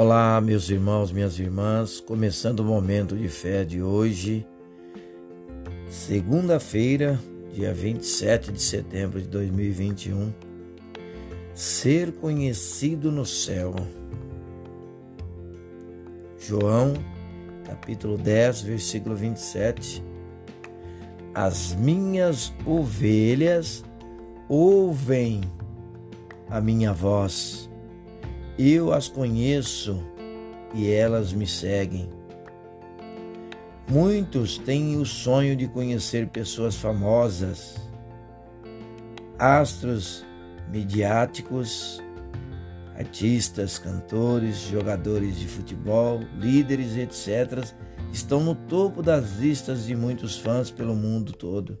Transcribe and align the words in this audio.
Olá, 0.00 0.40
meus 0.40 0.70
irmãos, 0.70 1.10
minhas 1.10 1.40
irmãs, 1.40 1.98
começando 1.98 2.60
o 2.60 2.64
momento 2.64 3.16
de 3.16 3.28
fé 3.28 3.64
de 3.64 3.82
hoje, 3.82 4.46
segunda-feira, 5.88 7.18
dia 7.52 7.74
27 7.74 8.52
de 8.52 8.62
setembro 8.62 9.20
de 9.20 9.26
2021. 9.26 10.32
Ser 11.52 12.12
conhecido 12.12 13.10
no 13.10 13.26
céu. 13.26 13.74
João, 16.38 16.94
capítulo 17.64 18.16
10, 18.16 18.60
versículo 18.62 19.16
27. 19.16 20.00
As 21.34 21.74
minhas 21.74 22.54
ovelhas 22.64 23.84
ouvem 24.48 25.40
a 26.48 26.60
minha 26.60 26.92
voz 26.92 27.67
eu 28.58 28.92
as 28.92 29.08
conheço 29.08 30.02
e 30.74 30.90
elas 30.90 31.32
me 31.32 31.46
seguem. 31.46 32.10
Muitos 33.88 34.58
têm 34.58 34.98
o 34.98 35.06
sonho 35.06 35.56
de 35.56 35.68
conhecer 35.68 36.28
pessoas 36.28 36.74
famosas, 36.74 37.76
astros 39.38 40.26
midiáticos, 40.70 42.02
artistas, 42.96 43.78
cantores, 43.78 44.56
jogadores 44.56 45.38
de 45.38 45.46
futebol, 45.46 46.20
líderes, 46.36 46.96
etc., 46.96 47.64
estão 48.12 48.42
no 48.42 48.54
topo 48.54 49.02
das 49.02 49.36
listas 49.36 49.86
de 49.86 49.94
muitos 49.94 50.36
fãs 50.36 50.70
pelo 50.70 50.94
mundo 50.94 51.32
todo. 51.32 51.78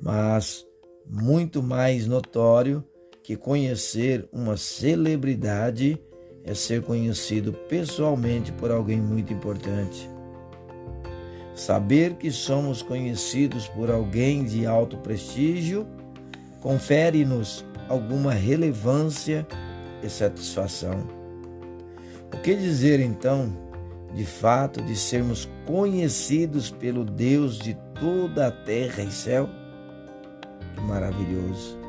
Mas 0.00 0.66
muito 1.06 1.62
mais 1.62 2.06
notório 2.06 2.84
que 3.24 3.36
conhecer 3.36 4.28
uma 4.30 4.54
celebridade 4.54 5.98
é 6.44 6.52
ser 6.52 6.82
conhecido 6.82 7.54
pessoalmente 7.54 8.52
por 8.52 8.70
alguém 8.70 9.00
muito 9.00 9.32
importante. 9.32 10.10
Saber 11.54 12.16
que 12.16 12.30
somos 12.30 12.82
conhecidos 12.82 13.66
por 13.66 13.90
alguém 13.90 14.44
de 14.44 14.66
alto 14.66 14.98
prestígio 14.98 15.86
confere-nos 16.60 17.64
alguma 17.88 18.34
relevância 18.34 19.46
e 20.02 20.08
satisfação. 20.10 21.08
O 22.30 22.36
que 22.42 22.54
dizer 22.54 23.00
então, 23.00 23.56
de 24.14 24.26
fato, 24.26 24.82
de 24.82 24.94
sermos 24.94 25.48
conhecidos 25.64 26.70
pelo 26.70 27.06
Deus 27.06 27.58
de 27.58 27.74
toda 27.98 28.48
a 28.48 28.50
terra 28.50 29.02
e 29.02 29.10
céu? 29.10 29.48
Que 30.74 30.80
maravilhoso! 30.82 31.83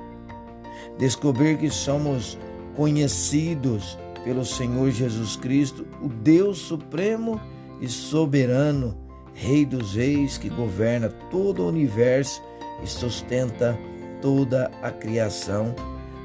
Descobrir 0.97 1.57
que 1.57 1.69
somos 1.69 2.37
conhecidos 2.75 3.97
pelo 4.23 4.43
Senhor 4.43 4.89
Jesus 4.91 5.35
Cristo, 5.35 5.85
o 6.01 6.09
Deus 6.09 6.57
Supremo 6.57 7.39
e 7.79 7.87
Soberano, 7.87 8.97
Rei 9.33 9.65
dos 9.65 9.95
Reis, 9.95 10.37
que 10.37 10.49
governa 10.49 11.09
todo 11.29 11.63
o 11.63 11.67
universo 11.67 12.41
e 12.83 12.87
sustenta 12.87 13.77
toda 14.21 14.71
a 14.81 14.89
criação, 14.89 15.75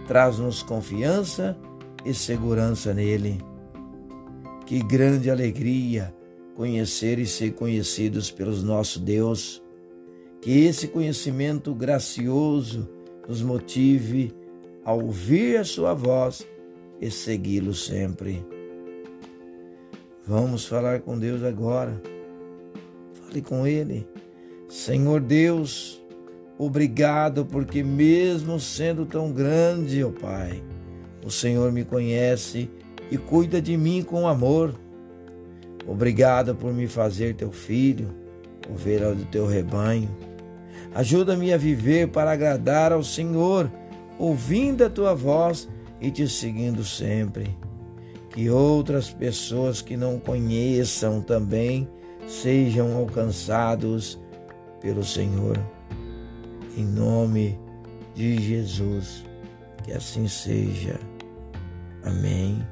traz-nos 0.07 0.63
confiança 0.63 1.57
e 2.05 2.15
segurança 2.15 2.95
nele. 2.95 3.39
Que 4.65 4.81
grande 4.81 5.31
alegria 5.31 6.15
conhecer 6.55 7.19
e 7.19 7.27
ser 7.27 7.53
conhecidos 7.53 8.31
pelos 8.31 8.63
nosso 8.63 9.01
Deus. 9.01 9.63
Que 10.41 10.65
esse 10.65 10.89
conhecimento 10.89 11.75
gracioso 11.75 12.89
nos 13.29 13.43
motive 13.43 14.33
a 14.85 14.93
ouvir 14.93 15.59
a 15.59 15.65
sua 15.65 15.95
voz 15.95 16.47
e 17.01 17.11
segui-lo 17.11 17.75
sempre. 17.75 18.45
Vamos 20.27 20.67
falar 20.67 21.01
com 21.01 21.19
Deus 21.19 21.43
agora. 21.43 22.01
Fale 23.15 23.43
com 23.43 23.67
Ele. 23.67 24.07
Senhor 24.69 25.21
Deus, 25.21 26.01
obrigado 26.59 27.45
porque, 27.45 27.83
mesmo 27.83 28.61
sendo 28.61 29.05
tão 29.05 29.33
grande, 29.33 30.05
ó 30.05 30.09
oh 30.09 30.13
Pai, 30.13 30.63
o 31.25 31.31
Senhor 31.31 31.73
me 31.73 31.85
conhece 31.85 32.71
e 33.11 33.19
cuida 33.19 33.61
de 33.61 33.77
mim 33.77 34.03
com 34.03 34.29
amor. 34.29 34.75
Obrigado 35.87 36.55
por 36.55 36.73
me 36.73 36.87
fazer 36.87 37.35
teu 37.35 37.51
filho, 37.51 38.15
ovelha 38.71 39.13
do 39.15 39.25
teu 39.25 39.47
rebanho. 39.47 40.09
Ajuda-me 40.95 41.53
a 41.53 41.57
viver 41.57 42.09
para 42.09 42.33
agradar 42.33 42.93
ao 42.93 43.03
Senhor 43.03 43.71
ouvindo 44.21 44.85
a 44.85 44.91
tua 44.91 45.15
voz 45.15 45.67
e 45.99 46.11
te 46.11 46.29
seguindo 46.29 46.85
sempre. 46.85 47.57
Que 48.29 48.51
outras 48.51 49.11
pessoas 49.11 49.81
que 49.81 49.97
não 49.97 50.21
conheçam 50.21 51.23
também 51.23 51.89
sejam 52.29 52.97
alcançados 52.97 54.21
pelo 54.81 55.03
Senhor. 55.03 55.59
Em 56.77 56.85
nome 56.85 57.59
de 58.15 58.39
Jesus, 58.41 59.25
que 59.83 59.93
assim 59.93 60.29
seja. 60.29 61.01
Amém, 62.05 62.65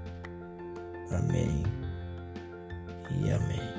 amém 1.11 1.63
e 3.21 3.31
amém. 3.31 3.78